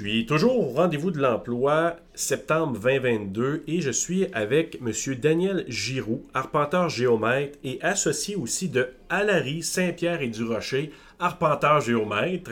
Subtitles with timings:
[0.00, 5.14] suis toujours au rendez-vous de l'emploi septembre 2022 et je suis avec M.
[5.16, 12.50] Daniel Giroux, arpenteur géomètre et associé aussi de Alary, Saint-Pierre et du Rocher, arpenteur géomètre.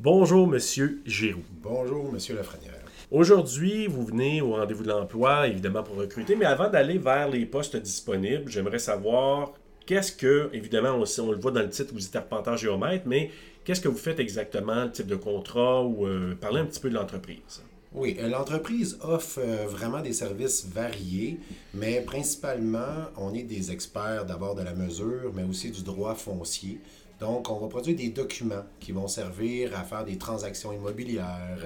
[0.00, 0.58] Bonjour M.
[1.04, 1.44] Giroux.
[1.60, 2.36] Bonjour M.
[2.36, 2.80] Lafrenière.
[3.10, 7.44] Aujourd'hui, vous venez au rendez-vous de l'emploi, évidemment pour recruter, mais avant d'aller vers les
[7.44, 9.52] postes disponibles, j'aimerais savoir
[9.88, 13.30] qu'est-ce que, évidemment, on, on, le voit dans le titre, vous êtes arpenteur géomètre, mais
[13.68, 16.88] Qu'est-ce que vous faites exactement, le type de contrat ou euh, parlez un petit peu
[16.88, 17.62] de l'entreprise?
[17.92, 21.38] Oui, euh, l'entreprise offre euh, vraiment des services variés,
[21.74, 26.80] mais principalement, on est des experts d'abord de la mesure, mais aussi du droit foncier.
[27.20, 31.58] Donc, on va produire des documents qui vont servir à faire des transactions immobilières,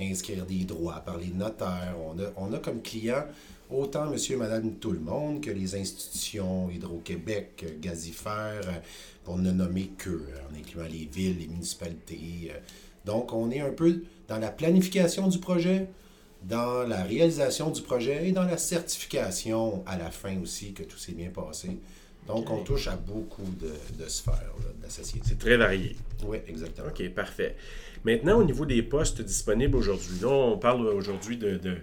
[0.00, 1.94] inscrire des droits par les notaires.
[2.04, 3.24] On a, on a comme client
[3.70, 8.82] autant monsieur, madame, tout le monde que les institutions Hydro-Québec, Gazifère,
[9.24, 10.10] pour ne nommer que,
[10.50, 12.50] en incluant les villes, les municipalités.
[12.50, 12.58] Euh.
[13.04, 15.88] Donc, on est un peu dans la planification du projet,
[16.42, 20.98] dans la réalisation du projet et dans la certification à la fin aussi que tout
[20.98, 21.78] s'est bien passé.
[22.26, 25.24] Donc, on touche à beaucoup de, sphères de la société.
[25.28, 25.96] C'est très varié.
[26.24, 26.88] Oui, exactement.
[26.88, 27.56] OK, parfait.
[28.04, 31.78] Maintenant, au niveau des postes disponibles aujourd'hui, on parle aujourd'hui de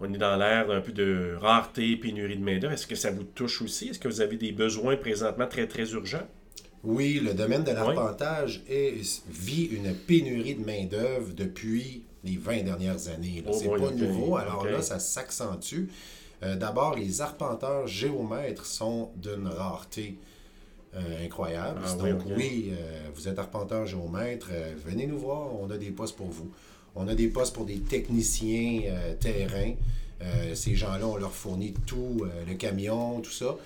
[0.00, 2.72] on est dans l'ère d'un peu de rareté, pénurie de main-d'œuvre.
[2.72, 3.88] Est-ce que ça vous touche aussi?
[3.88, 6.26] Est-ce que vous avez des besoins présentement très, très urgents?
[6.82, 8.62] Oui, le domaine de l'arpentage
[9.28, 13.44] vit une pénurie de main-d'œuvre depuis les 20 dernières années.
[13.52, 15.88] Ce n'est pas nouveau, alors là, ça s'accentue.
[16.42, 20.16] Euh, d'abord, les arpenteurs géomètres sont d'une rareté
[20.94, 21.80] euh, incroyable.
[21.84, 24.48] Ah Donc, oui, euh, vous êtes arpenteur géomètre,
[24.84, 26.50] venez nous voir, on a des postes pour vous.
[26.94, 29.74] On a des postes pour des techniciens euh, terrain.
[30.22, 33.56] Euh, ces gens-là, on leur fournit tout, euh, le camion, tout ça.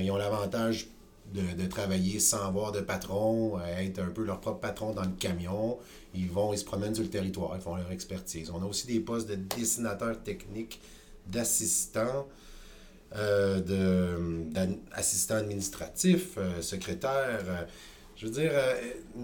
[0.00, 0.88] ils ont l'avantage
[1.34, 5.78] de, travailler sans avoir de patron, être un peu leur propre patron dans le camion.
[6.14, 8.50] Ils vont, ils se promènent sur le territoire, ils font leur expertise.
[8.50, 10.80] On a aussi des postes de dessinateurs techniques,
[11.26, 12.26] d'assistants,
[13.14, 17.66] d'assistants administratifs, secrétaires
[18.22, 18.74] je veux dire, euh,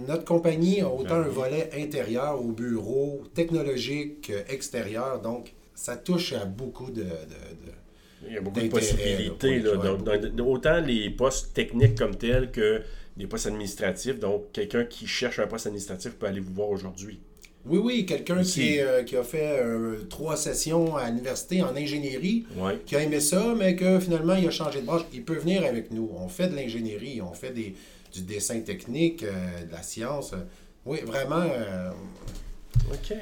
[0.09, 6.32] notre compagnie a autant un volet intérieur au bureau, technologique, euh, extérieur, donc ça touche
[6.32, 7.04] à beaucoup de,
[8.26, 9.62] il y a beaucoup de possibilités.
[10.41, 12.82] autant les postes techniques comme tels que
[13.16, 14.19] les postes administratifs.
[14.19, 17.20] Donc, quelqu'un qui cherche un poste administratif peut aller vous voir aujourd'hui.
[17.66, 19.60] Oui, oui, quelqu'un qui, euh, qui, a fait
[20.09, 22.47] trois sessions à l'université en ingénierie,
[22.86, 25.65] qui a aimé ça, mais que finalement il a changé de branche, il peut venir
[25.65, 26.10] avec nous.
[26.16, 27.75] On fait de l'ingénierie, on fait des,
[28.13, 30.35] du dessin technique, euh, de la science.
[30.85, 31.43] Oui, vraiment.
[31.43, 31.91] Euh,
[32.91, 33.15] OK.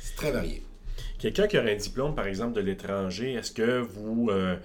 [0.00, 0.62] C'est très varié.
[1.18, 4.56] Quelqu'un qui aurait un diplôme, par exemple, de l'étranger, est-ce que vous euh,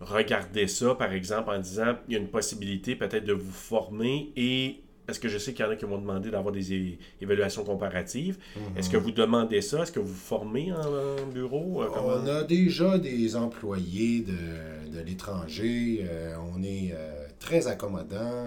[0.00, 4.32] regardez ça, par exemple, en disant il y a une possibilité peut-être de vous former
[4.36, 7.64] et parce que je sais qu'il y en a qui m'ont demandé d'avoir des évaluations
[7.64, 8.38] comparatives.
[8.54, 8.78] Mhm.
[8.78, 9.82] Est-ce que vous demandez ça?
[9.82, 11.82] Est-ce que vous formez en, bureau?
[11.82, 16.06] On a déjà des employés de, de l'étranger.
[16.54, 16.94] on est
[17.40, 18.46] très accommodant.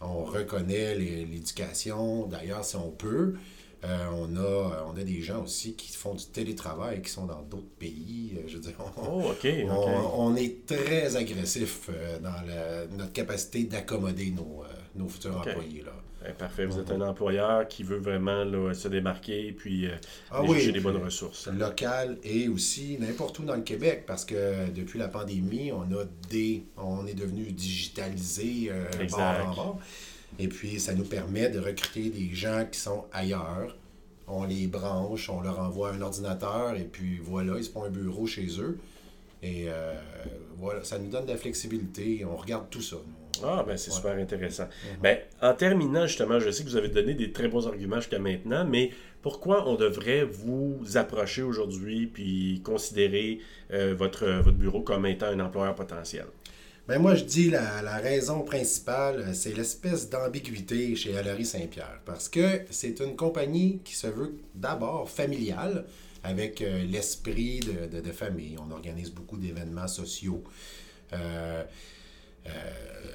[0.00, 3.34] On reconnaît l'éducation, d'ailleurs, si on peut.
[3.84, 7.42] Euh, on, a, on a des gens aussi qui font du télétravail, qui sont dans
[7.42, 8.34] d'autres pays.
[8.36, 14.30] Euh, je veux dire, on, oh, on, est très agressif euh, dans notre capacité d'accommoder
[14.30, 14.62] nos,
[14.94, 15.82] nos futurs employés.
[15.82, 15.92] Là.
[16.28, 16.66] Eh, parfait.
[16.66, 18.44] Vous êtes un employeur qui veut vraiment
[18.74, 19.96] se démarquer et puis euh,
[20.30, 21.48] ah des bonnes ressources.
[21.48, 26.04] Local et aussi n'importe où dans le Québec parce que depuis la pandémie, on a
[26.30, 26.64] des.
[26.76, 29.80] on est devenu digitalisé euh, bord en bord.
[30.38, 33.76] Et puis, ça nous permet de recruter des gens qui sont ailleurs.
[34.28, 37.90] On les branche, on leur envoie un ordinateur et puis voilà, ils se font un
[37.90, 38.78] bureau chez eux.
[39.42, 39.94] Et euh,
[40.56, 42.24] voilà, ça nous donne de la flexibilité.
[42.24, 42.96] On regarde tout ça.
[43.44, 44.68] Ah, ben c'est super intéressant.
[45.02, 48.18] Ben, en terminant, justement, je sais que vous avez donné des très bons arguments jusqu'à
[48.18, 48.90] maintenant, mais
[49.22, 53.38] pourquoi on devrait vous approcher aujourd'hui puis considérer
[53.72, 56.26] euh, votre, votre bureau comme étant un employeur potentiel?
[56.88, 62.00] Ben moi, je dis la, la raison principale, c'est l'espèce d'ambiguïté chez Alary Saint-Pierre.
[62.04, 65.84] Parce que c'est une compagnie qui se veut d'abord familiale,
[66.24, 68.56] avec euh, l'esprit de, de, famille.
[68.58, 70.42] On organise beaucoup d'événements sociaux.
[71.12, 71.64] Euh, euh,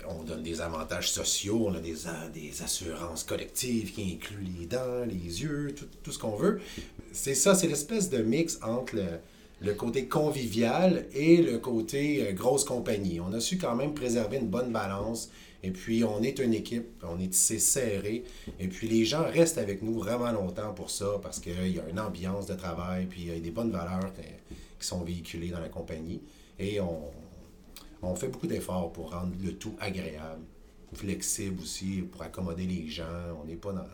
[0.09, 1.95] on donne des avantages sociaux, on a des,
[2.33, 6.59] des assurances collectives qui incluent les dents, les yeux, tout, ce qu'on veut.
[7.11, 8.95] C'est ça, c'est l'espèce de mix entre
[9.61, 13.19] le, côté convivial et le côté euh, grosse compagnie.
[13.19, 15.29] On a su quand même préserver une bonne balance.
[15.63, 18.23] Et puis, on est une équipe, on est tissé serré.
[18.59, 21.89] Et puis, les gens restent avec nous vraiment longtemps pour ça parce qu'il y a
[21.89, 24.13] une ambiance de travail, puis il y a des bonnes valeurs
[24.79, 26.21] qui sont véhiculées dans la compagnie.
[26.59, 27.09] Et on,
[28.01, 30.43] on fait beaucoup d'efforts pour rendre le tout agréable,
[30.93, 33.03] flexible aussi, pour accommoder les gens.
[33.41, 33.85] On n'est pas dans.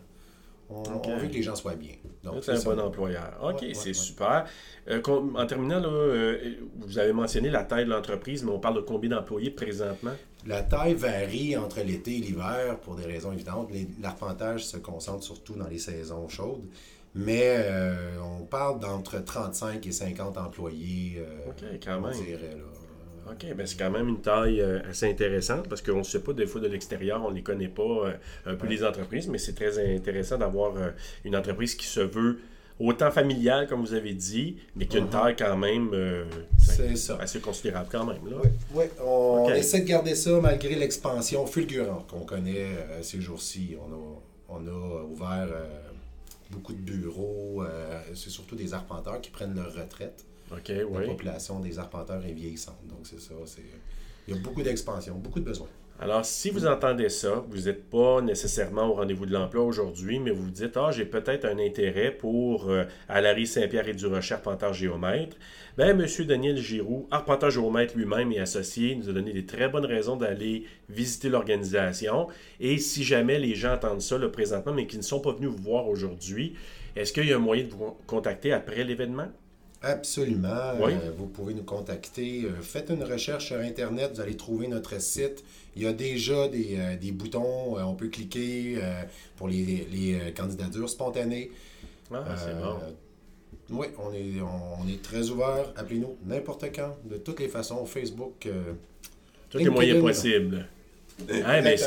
[0.70, 0.84] On,
[1.18, 1.94] veut que les gens soient bien.
[2.42, 3.38] C'est un bon employeur.
[3.44, 4.46] OK, c'est super.
[4.90, 8.78] Euh, en terminant, là, euh, vous avez mentionné la taille de l'entreprise, mais on parle
[8.78, 10.14] de combien d'employés présentement?
[10.48, 13.70] La taille varie entre l'été et l'hiver pour des raisons évidentes.
[14.02, 16.66] L'arpentage se concentre surtout dans les saisons chaudes.
[17.14, 21.24] Mais euh, on parle d'entre 35 et 50 employés.
[21.48, 22.14] OK, quand même.
[23.30, 26.46] OK, ben c'est quand même une taille assez intéressante parce qu'on ne sait pas des
[26.46, 28.14] fois de l'extérieur, on ne les connaît pas
[28.46, 30.74] un peu les entreprises, mais c'est très intéressant d'avoir
[31.24, 32.40] une entreprise qui se veut
[32.80, 35.10] autant familial, comme vous avez dit, mais qui a une uh-huh.
[35.10, 36.26] taille quand même euh,
[37.20, 38.20] assez considérable quand même.
[38.74, 43.76] Oui, on essaie de garder ça malgré l'expansion fulgurante qu'on connaît euh, ces jours-ci.
[43.80, 45.66] On a, on a ouvert euh,
[46.52, 47.64] beaucoup de bureaux.
[48.14, 50.26] c'est surtout des arpenteurs qui prennent leur retraite.
[50.52, 52.80] La population des arpenteurs est vieillissante.
[52.88, 53.34] Donc c'est ça.
[54.28, 55.68] Il y a beaucoup d'expansion, beaucoup de besoins.
[56.00, 60.32] Alors, si vous entendez ça, vous n'êtes pas nécessairement au rendez-vous de l'emploi aujourd'hui, mais
[60.32, 64.34] vous vous dites, ah, j'ai peut-être un intérêt pour euh, Alary Saint-Pierre et du Rocher,
[64.34, 65.38] arpenteur géomètre.
[65.78, 66.06] Bien, M.
[66.28, 70.66] Daniel Giroux, arpenteur géomètre lui-même et associé, nous a donné des très bonnes raisons d'aller
[70.90, 72.28] visiter l'organisation.
[72.60, 75.52] Et si jamais les gens entendent ça là, présentement, mais qui ne sont pas venus
[75.52, 76.56] vous voir aujourd'hui,
[76.96, 79.28] est-ce qu'il y a un moyen de vous contacter après l'événement?
[79.84, 80.78] Absolument.
[80.80, 82.46] Euh, vous pouvez nous contacter.
[82.46, 85.44] Euh, faites une recherche sur Internet, vous allez trouver notre site.
[85.76, 88.80] Il y a déjà des, euh, boutons, on peut cliquer
[89.36, 91.52] pour les, candidatures spontanées.
[92.14, 92.78] Ah, c'est bon.
[93.70, 95.74] Oui, on est, on, est très ouvert.
[95.76, 98.48] Appelez-nous n'importe quand, de toutes les façons, Facebook.
[99.50, 100.66] Tous les moyens possibles.
[101.46, 101.78] Ah, ben,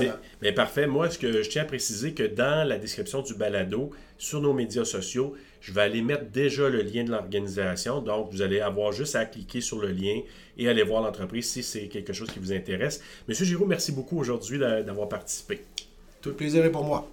[0.41, 0.87] ben, parfait.
[0.87, 4.53] Moi, ce que je tiens à préciser que dans la description du balado, sur nos
[4.53, 8.01] médias sociaux, je vais aller mettre déjà le lien de l'organisation.
[8.01, 10.21] Donc, vous allez avoir juste à cliquer sur le lien
[10.57, 13.03] et aller voir l'entreprise si c'est quelque chose qui vous intéresse.
[13.29, 15.65] Monsieur Giraud, merci beaucoup aujourd'hui d'avoir participé.
[16.21, 17.11] Tout le plaisir est pour moi.